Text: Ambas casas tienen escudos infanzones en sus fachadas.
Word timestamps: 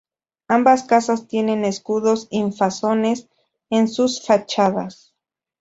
Ambas 0.47 0.83
casas 0.85 1.27
tienen 1.27 1.63
escudos 1.63 2.25
infanzones 2.31 3.29
en 3.69 3.87
sus 3.87 4.25
fachadas. 4.25 5.13